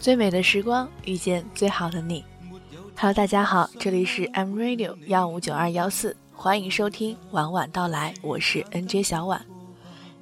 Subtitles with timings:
[0.00, 2.24] 最美的时光遇见最好的你。
[2.96, 9.44] Hello，大家好，这里是 M Radio 幺五九二幺四，欢迎收听晚晚到来，我是 NJ 小婉。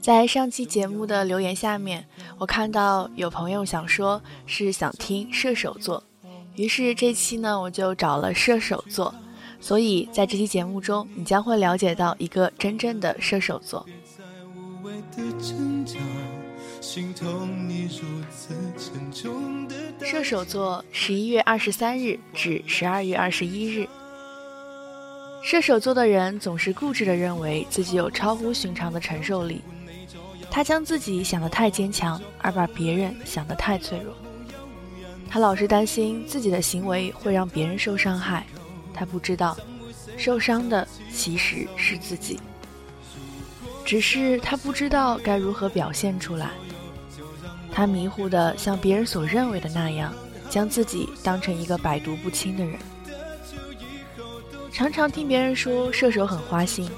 [0.01, 2.07] 在上期节目的留言下面，
[2.39, 6.03] 我看到有朋友想说是想听射手座，
[6.55, 9.15] 于是这期呢我就找了射手座，
[9.61, 13.87] 所以在这期节目中，你将会了解到一个真正的射手座。
[16.87, 19.75] 心疼你如此沉重的
[20.07, 23.89] 射手座，十一月二十三日至十二月二十一日。
[25.43, 29.63] 射手座的人总是固执地认为自己有超乎寻常的承受力，
[30.49, 34.15] 他将自己想得太坚强，而把别人想得太脆弱。
[35.29, 38.47] 他老是担心自己的行为会让别人受伤害，
[38.95, 39.57] 他不知道，
[40.17, 42.39] 受伤的其实是自己。
[43.85, 46.51] 只是他不知道该如何表现出来。
[47.77, 50.11] 他迷糊的像别人所认为的那样，
[50.49, 52.79] 将自己当成一个百毒不侵的人。
[54.73, 56.89] 常常听别人说射手很花心，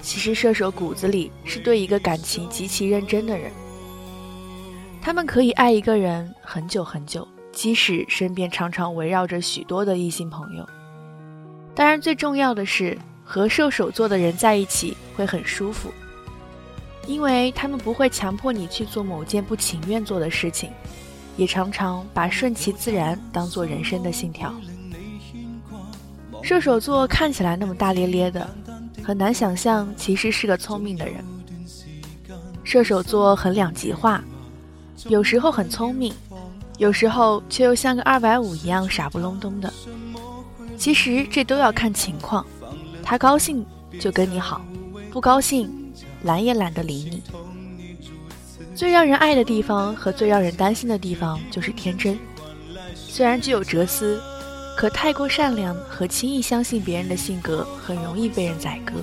[0.00, 3.50] 其实射手骨子里是对一个感情极其认真的人。
[5.02, 10.64] 他们可以爱一个人很久很久，即使身边常常围绕着许多的异性朋友。
[11.74, 15.92] 当然，最重要的是和射手座的人在一起会很舒服。
[17.08, 20.70] 因为他们不会强迫你去做某件不情愿做的事情，
[21.38, 24.54] 也常常把顺其自然当做人生的信条。
[26.42, 28.46] 射手座看起来那么大咧咧的，
[29.02, 31.24] 很难想象其实是个聪明的人。
[32.62, 34.22] 射手座很两极化，
[35.06, 36.12] 有时候很聪明，
[36.76, 39.72] 有时候却又像个二百五一样傻不隆咚的。
[40.76, 42.44] 其实这都要看情况，
[43.02, 43.64] 他高兴
[43.98, 44.60] 就跟你好，
[45.10, 45.87] 不高兴。
[46.22, 47.22] 懒也懒得理你。
[48.74, 52.18] 最让人爱的地方和最让人担心的地方就是天真。
[52.94, 54.20] 虽然具有哲思，
[54.76, 58.94] 可太过善良和轻易相信别人的性格很容易被人宰割。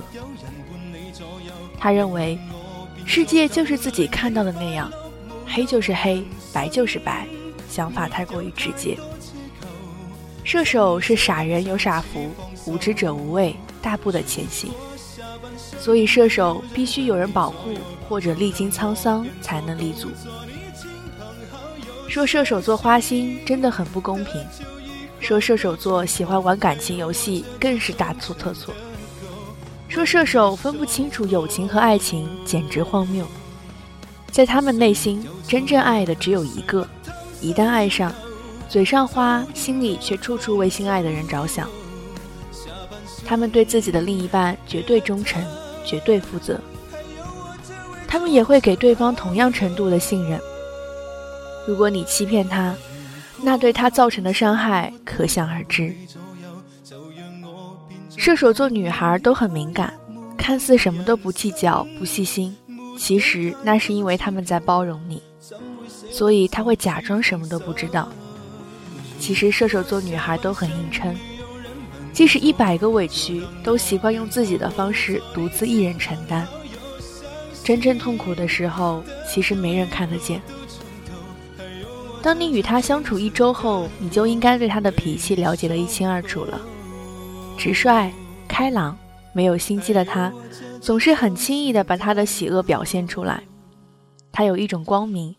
[1.78, 2.38] 他认为，
[3.04, 4.90] 世界就是自己看到的那样，
[5.46, 7.26] 黑就是黑，白就是白，
[7.68, 8.96] 想法太过于直接。
[10.42, 12.30] 射手是傻人有傻福，
[12.64, 14.70] 无知者无畏，大步的前行。
[15.78, 17.74] 所以，射手必须有人保护，
[18.08, 20.08] 或者历经沧桑才能立足。
[22.08, 24.44] 说射手座花心真的很不公平，
[25.20, 28.72] 说射手座喜欢玩感情游戏更是大错特错。
[29.88, 33.26] 说射手分不清楚友情和爱情简直荒谬，
[34.30, 36.86] 在他们内心，真正爱的只有一个，
[37.40, 38.12] 一旦爱上，
[38.68, 41.68] 嘴上花，心里却处处为心爱的人着想。
[43.24, 45.42] 他们对自己的另一半绝对忠诚，
[45.84, 46.60] 绝对负责。
[48.08, 50.40] 他们也会给对方同样程度的信任。
[51.66, 52.74] 如果你欺骗他，
[53.42, 55.94] 那对他造成的伤害可想而知。
[58.16, 59.92] 射手座女孩都很敏感，
[60.38, 62.56] 看似什么都不计较、不细心，
[62.96, 65.20] 其实那是因为他们在包容你，
[66.10, 68.08] 所以他会假装什么都不知道。
[69.18, 71.14] 其实射手座女孩都很硬撑。
[72.16, 76.48] 即使一百个委屈，都习惯用自己的方式独自一人承担。
[77.62, 80.40] 真正痛苦的时候，其实没人看得见。
[82.22, 86.58] 当你与他相处一周后，你就应该对他的脾气了解得一清二楚了。
[87.58, 88.10] 直率、
[88.48, 88.96] 开朗、
[89.34, 90.32] 没有心机的他，
[90.80, 93.42] 总是很轻易地把他的喜恶表现出来。
[94.32, 95.36] 他有一种光明，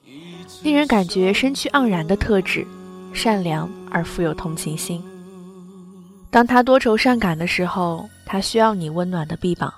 [0.62, 2.68] 令人感觉生趣盎然的特质，
[3.14, 5.04] 善良而富有同情心。
[6.30, 9.70] 当他多愁善感的时候，他需要你温暖的臂膀；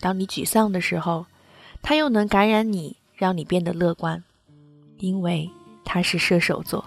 [0.00, 1.26] 当你沮丧的时候，
[1.82, 4.22] 他又能感染你，让你变得乐观，
[4.98, 5.50] 因为
[5.84, 6.84] 他是射手座。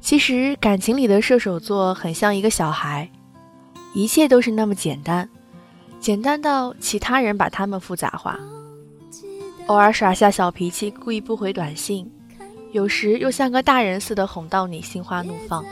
[0.00, 3.10] 其实感情里的射手座很像一个小孩，
[3.94, 5.28] 一切都是那么简单，
[6.00, 8.38] 简单到其他人把他们复杂化。
[9.66, 12.10] 偶尔耍下小脾气，故意不回短信，
[12.72, 15.64] 有时又像个大人似的哄到你心花怒放。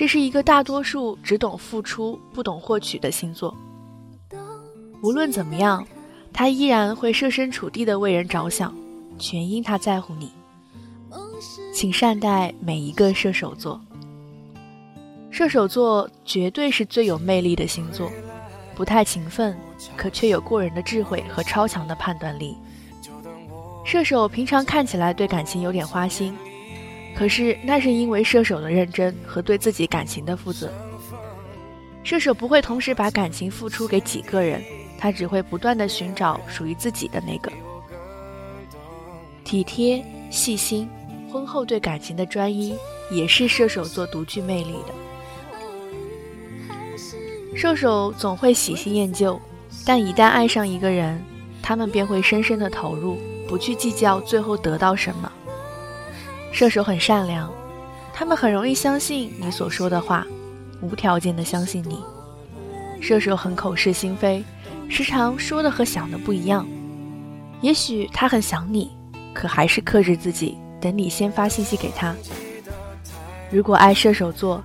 [0.00, 3.54] 这是一个大多数只懂付出不懂获取的星座。
[5.02, 5.86] 无论怎么样，
[6.32, 8.74] 他依然会设身处地的为人着想，
[9.18, 10.32] 全因他在乎你。
[11.74, 13.78] 请善待每一个射手座。
[15.30, 18.10] 射手座绝对是最有魅力的星座，
[18.74, 19.54] 不太勤奋，
[19.98, 22.56] 可却有过人的智慧和超强的判断力。
[23.84, 26.34] 射手平常看起来对感情有点花心。
[27.14, 30.70] 可是，那是因为射手的认真和对自己感情的负责。
[32.02, 34.62] 射手不会同时把感情付出给几个人，
[34.98, 37.52] 他只会不断的寻找属于自己的那个。
[39.44, 40.88] 体贴、细心，
[41.30, 42.74] 婚后对感情的专一，
[43.10, 44.94] 也是射手座独具魅力的。
[47.56, 49.38] 射手总会喜新厌旧，
[49.84, 51.22] 但一旦爱上一个人，
[51.62, 55.30] 他们便会深深的投入，不去计较最后得到什么。
[56.52, 57.50] 射手很善良，
[58.12, 60.26] 他们很容易相信你所说的话，
[60.82, 61.98] 无条件的相信你。
[63.00, 64.44] 射手很口是心非，
[64.88, 66.66] 时常说的和想的不一样。
[67.62, 68.90] 也许他很想你，
[69.32, 72.14] 可还是克制自己，等你先发信息给他。
[73.50, 74.62] 如果爱射手座，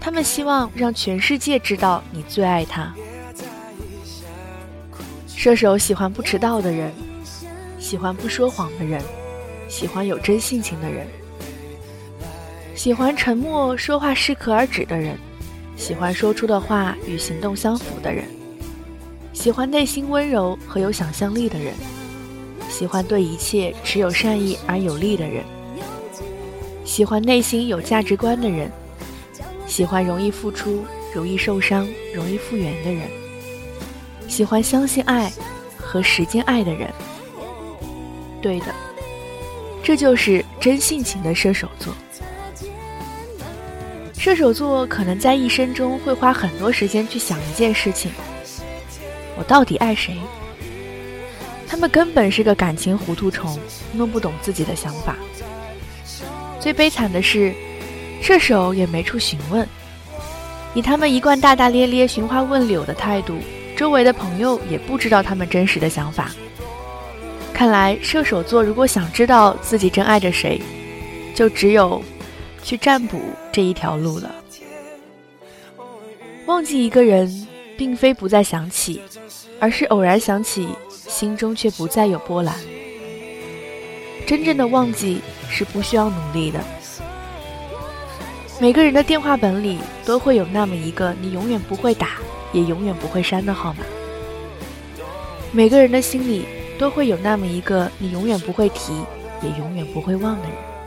[0.00, 2.92] 他们希望让全世界知道你最爱他。
[5.26, 6.92] 射手喜欢不迟到的人，
[7.78, 9.02] 喜欢不说谎的人，
[9.70, 11.06] 喜欢有真性情的人，
[12.74, 15.16] 喜欢沉默说话适可而止的人。
[15.76, 18.24] 喜欢说出的话与行动相符的人，
[19.32, 21.72] 喜欢内心温柔和有想象力的人，
[22.68, 25.42] 喜欢对一切持有善意而有利的人，
[26.84, 28.70] 喜欢内心有价值观的人，
[29.66, 30.84] 喜欢容易付出、
[31.14, 33.08] 容易受伤、容易复原的人，
[34.28, 35.32] 喜欢相信爱
[35.78, 36.90] 和时间爱的人。
[38.42, 38.66] 对的，
[39.90, 41.92] 这就是真性情的射手座。
[44.16, 48.08] 射手座可能在一生中会花很多时间去想一件事情：
[49.36, 50.14] 我到底爱谁？
[51.66, 53.58] 他们根本是个感情糊涂虫，
[53.92, 55.16] 弄不懂自己的想法。
[56.60, 57.52] 最悲惨的是，
[58.22, 59.66] 射手也没处询问。
[60.72, 63.36] 以他们一贯大大咧咧、寻花问柳的态度，
[63.76, 66.30] 周围的朋友也不知道他们真实的想法。
[67.60, 70.58] 看来，射手座如果想知道自己真爱着谁，
[71.34, 72.02] 就只有……
[72.62, 73.20] 去占卜
[73.52, 74.34] 这一条路了。
[76.46, 77.46] 忘记一个人，
[77.76, 79.02] 并非不再想起，
[79.58, 82.54] 而是偶然想起，心中却不再有波澜。
[84.26, 85.20] 真正的忘记
[85.50, 86.60] 是不需要努力的。
[88.58, 89.76] 每个人的电话本里
[90.06, 92.12] 都会有那么一个你永远不会打，
[92.54, 93.84] 也永远不会删的号码。
[95.52, 96.46] 每个人的心里
[96.80, 98.94] 都会有那么一个你永远不会提，
[99.42, 100.79] 也永远不会忘的人。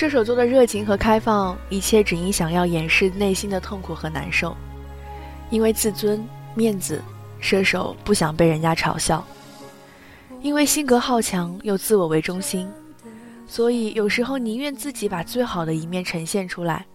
[0.00, 4.56] 射手座的热情和开放，一切只因想要掩饰内心的痛苦和难受。
[5.50, 7.02] 因为自尊、面子，
[7.38, 9.22] 射手不想被人家嘲笑。
[10.40, 12.66] 因为性格好强又自我为中心，
[13.46, 16.86] 所以有时候宁愿自己把最好的一面呈现出来。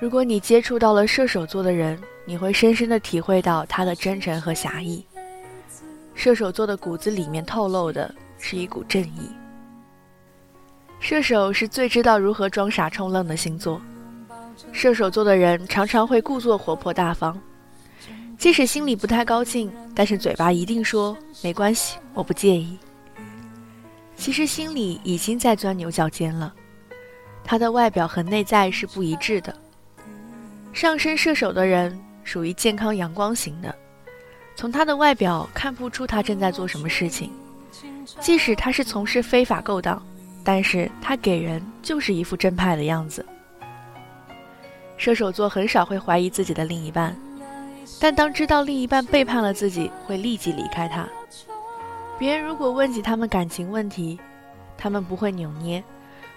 [0.00, 5.06] 如果你接触到了射手座的人，你会深深的体会到他的真诚和侠义。
[6.16, 9.30] 射手座的骨子里面透露的是一股正义。
[11.00, 13.80] 射手是最知道如何装傻充愣的星座。
[14.72, 17.38] 射手座的人常常会故作活泼大方，
[18.36, 22.76] 即使心里不太高兴，但是嘴巴一定说没关系，我不介意。
[24.16, 26.52] 其实心里已经在钻牛角尖了。
[27.44, 29.54] 他的外表和内在是不一致的。
[30.72, 33.74] 上升射手的人属于健康阳光型的，
[34.54, 37.30] 从他的外表看不出他正在做什么事情，
[38.20, 40.02] 即使他是从事非法勾当。
[40.48, 43.22] 但是他给人就是一副正派的样子。
[44.96, 47.14] 射手座很少会怀疑自己的另一半，
[48.00, 51.06] 但当知道另一半背叛了自己，会立即离开他。
[52.18, 54.18] 别人如果问起他们感情问题，
[54.78, 55.84] 他们不会扭捏，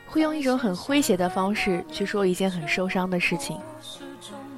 [0.06, 3.58] 会用一种很诙谐的方式去说一件很受伤的事情。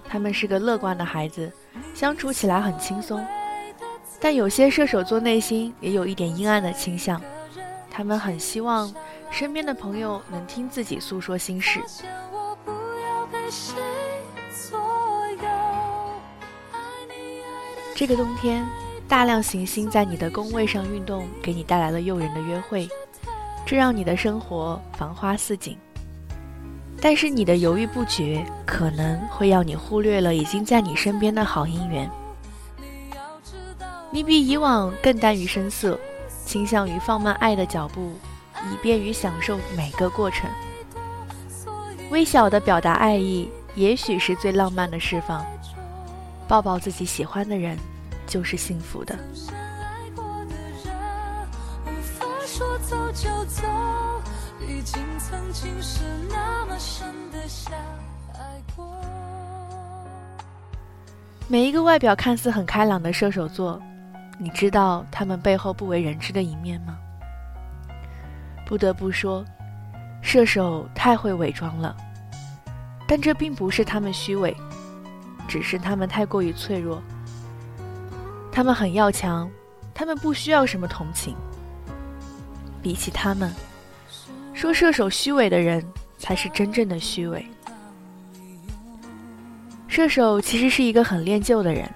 [0.09, 1.51] 他们是个乐观的孩子，
[1.93, 3.23] 相处起来很轻松。
[4.19, 7.21] 但有些射手座内心也有一点阴暗的倾向，
[7.91, 8.91] 他们很希望。
[9.33, 11.81] 身边的朋友能听自己诉说心事。
[17.95, 18.63] 这个冬天，
[19.07, 22.87] 大量行星在你的宫位上运动，给你带来了诱人的约会，
[23.65, 25.75] 这让你的生活繁花似锦。
[27.01, 32.07] 但是你的犹豫不决，可能会要你忽略了已经在你身边的好姻缘。
[34.11, 35.99] 你比以往更耽于声色，
[36.45, 38.13] 倾向于放慢爱的脚步。
[38.71, 40.49] 以便于享受每个过程，
[42.09, 45.45] 微小的表达爱意，也许是最浪漫的释放。
[46.47, 47.77] 抱抱自己喜欢的人，
[48.27, 49.17] 就是幸福的。
[61.47, 63.81] 每一个外表看似很开朗的射手座，
[64.37, 66.97] 你知道他们背后不为人知的一面吗？
[68.65, 69.45] 不得不说，
[70.21, 71.95] 射手太会伪装了。
[73.07, 74.55] 但这并不是他们虚伪，
[75.47, 77.01] 只是他们太过于脆弱。
[78.51, 79.49] 他们很要强，
[79.93, 81.35] 他们不需要什么同情。
[82.81, 83.53] 比起他们，
[84.53, 85.85] 说射手虚伪的人
[86.17, 87.45] 才是真正的虚伪。
[89.87, 91.89] 射手其实是一个很恋旧的人，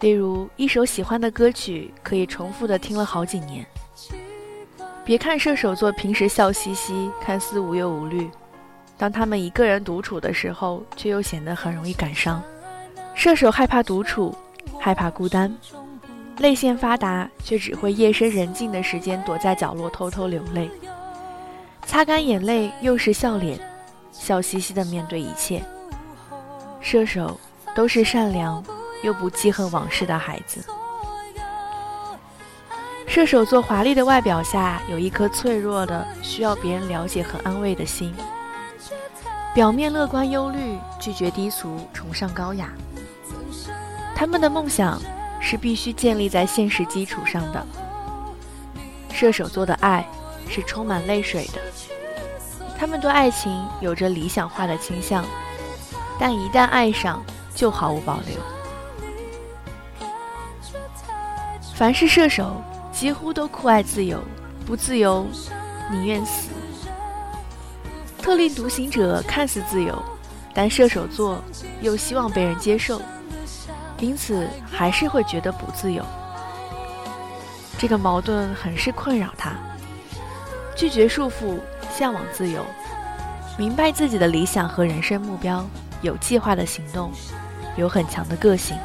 [0.00, 3.64] 例如一首喜欢的歌曲可以重复的听了好几年。
[5.04, 8.30] 别看射手座平时笑嘻嘻，看似无忧无虑。
[8.96, 12.40] 当他们一个人独处的时候，却又显得很容易感伤。
[13.14, 14.32] 射手害怕独处，
[14.78, 15.52] 害怕孤单，
[16.38, 20.70] 泪腺发达，却只会夜深人静的时间躲在角落偷偷流泪，
[21.84, 23.58] 擦干眼泪，又是笑脸，
[24.12, 25.62] 笑嘻嘻的面对一切。
[26.80, 27.38] 射手
[27.74, 28.64] 都是善良
[29.02, 30.64] 又不记恨往事的孩子。
[33.14, 38.10] 射手座华丽的外表下，有一颗脆弱的、需要别人了解和安慰的心。
[39.52, 42.70] 表面乐观忧虑，拒绝低俗，崇尚高雅。
[44.16, 44.98] 他们的梦想
[45.42, 47.62] 是必须建立在现实基础上的。
[49.12, 50.02] 射手座的爱
[50.48, 51.60] 是充满泪水的。
[52.78, 55.22] 他们对爱情有着理想化的倾向，
[56.18, 57.22] 但一旦爱上，
[57.54, 58.38] 就毫无保留。
[61.74, 62.62] 凡是射手，
[63.02, 64.22] 几乎都酷爱自由，
[64.64, 65.26] 不自由，
[65.90, 66.50] 宁愿死。
[68.16, 70.00] 特立独行者看似自由，
[70.54, 71.42] 但射手座
[71.80, 73.02] 又希望被人接受，
[73.98, 76.00] 因此还是会觉得不自由。
[77.76, 79.50] 这个矛盾很是困扰他。
[80.76, 81.58] 拒绝束缚，
[81.90, 82.64] 向往自由，
[83.58, 85.66] 明白自己的理想和人生目标，
[86.02, 87.10] 有计划的行动，
[87.76, 88.76] 有很强的个性，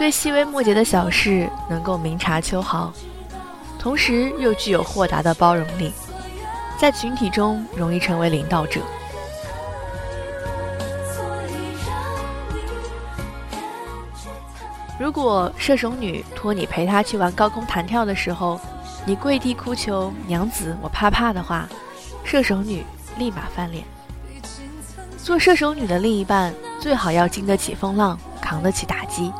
[0.00, 2.90] 对细微末节的小事能够明察秋毫，
[3.78, 5.92] 同时又具有豁达的包容力。
[6.78, 8.80] 在群体中容易成为领导者。
[14.98, 18.58] 如果射手女托你陪她去玩高空弹跳的时候，
[19.04, 21.68] 你跪地哭求“娘子，我怕怕”的话，
[22.24, 22.86] 射手女
[23.18, 23.84] 立马翻脸。
[25.18, 29.30] 做射手女的另一半最好要经得起风浪，扛得起打击，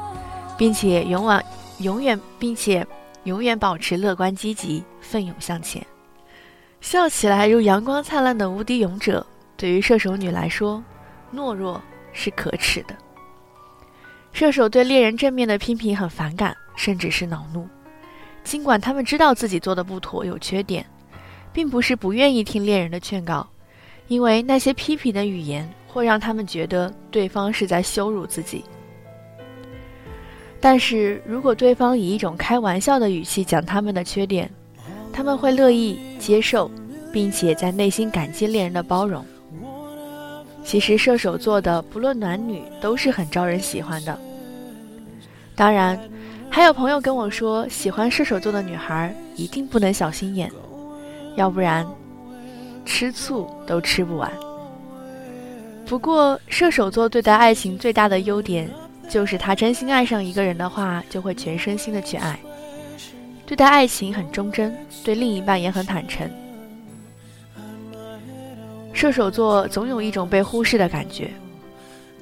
[0.61, 1.45] 并且永远
[1.79, 2.87] 永远并且
[3.25, 5.83] 永远保持乐观积极，奋勇向前。
[6.83, 9.27] 笑起来如阳光灿烂的无敌勇者，
[9.57, 10.85] 对于射手女来说，
[11.35, 11.81] 懦弱
[12.13, 12.95] 是可耻的。
[14.35, 17.67] 射手对猎人正面的批评很反感，甚至是恼怒。
[18.45, 20.85] 尽管他们知道自己做的不妥、有缺点，
[21.55, 23.49] 并不是不愿意听猎人的劝告，
[24.09, 28.63] 因为那些批评的语言会让他们觉得对方是在羞辱自己。
[30.61, 34.51] 但是如果对方以一种开玩笑的语气讲他们的缺点，
[35.13, 36.71] 他们会乐意接受，
[37.11, 39.25] 并且在内心感激恋人的包容。
[40.63, 44.17] 其实射手座的不论男女都是很招人喜欢的。
[45.57, 45.99] 当然，
[46.51, 50.53] 还有朋友跟我说，喜欢射手座的女孩一定不能小心眼，
[51.37, 51.87] 要不然
[52.85, 54.31] 吃醋都吃不完。
[55.87, 58.71] 不过，射手座对待爱情最大的优点
[59.11, 62.39] 就是，他真心爱上一个人的话，就会全身心的去爱。
[63.45, 66.31] 对待爱情很忠贞，对另一半也很坦诚。
[68.93, 71.33] 射手座总有一种被忽视的感觉，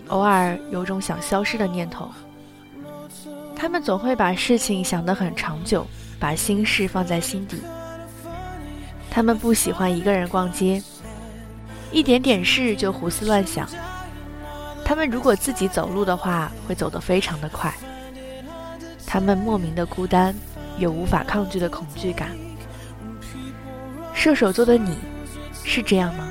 [0.06, 2.10] 偶尔有种想消失的念头。
[3.54, 5.86] 他们总会把事情想得很长久，
[6.18, 7.58] 把心事放在心底。
[9.10, 10.82] 他们不喜欢一个人逛街，
[11.92, 13.68] 一点点事就胡思乱想。
[14.88, 17.70] 他们如果自己走路的话，会走得非常的快。
[19.06, 20.34] 他们莫名的孤单。
[20.78, 22.30] 有无法抗拒的恐惧感。
[24.14, 24.96] 射手座的你，
[25.64, 26.27] 是这样吗？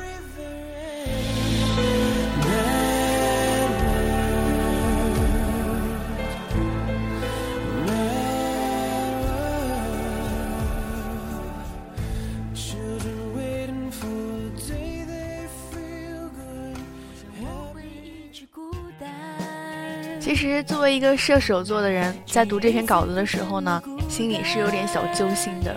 [20.28, 23.82] 其实，作为一个射手座的人，在读这篇稿子的时候呢。
[24.10, 25.74] 心里是有点小揪心的，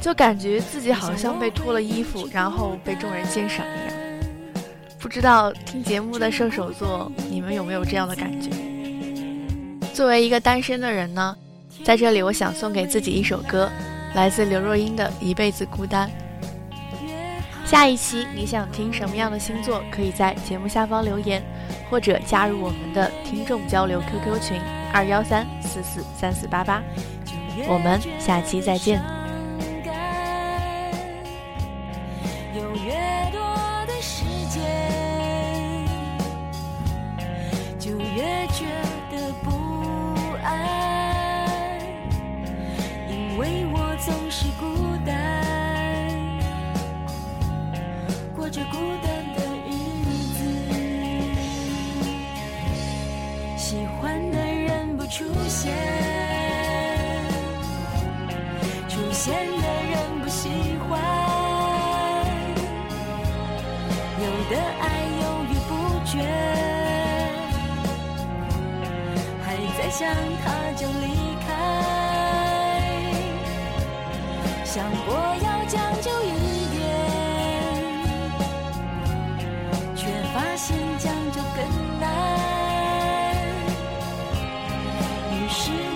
[0.00, 3.98] 就感觉自己好像被脱了衣服，然后被众人鉴赏一样。
[5.00, 8.50] 不知道听节目的射手座，你们有没有这样的感觉？
[9.92, 11.36] 作为一个单身的人呢，
[11.84, 13.68] 在这里我想送给自己一首歌，
[14.14, 16.08] 来自刘若英的《一辈子孤单》。
[17.68, 19.82] 下一期你想听什么样的星座？
[19.90, 21.42] 可以在节目下方留言，
[21.90, 24.58] 或者加入我们的听众交流 QQ 群
[24.90, 26.82] 二幺三四四三四八八。
[27.68, 29.17] 我们下期再见。
[48.58, 49.70] 这孤单的日
[50.34, 50.38] 子，
[53.56, 55.72] 喜欢的人不出现，
[58.88, 60.48] 出现的人不喜
[60.88, 60.98] 欢，
[64.18, 64.84] 有的爱
[65.22, 65.70] 犹豫不
[66.04, 66.12] 决。
[69.46, 69.46] 还
[69.78, 70.02] 在想
[70.44, 70.46] 他
[70.76, 71.06] 就离
[71.46, 71.48] 开。
[74.64, 75.08] 像我
[75.44, 75.47] 要。
[85.48, 85.87] 是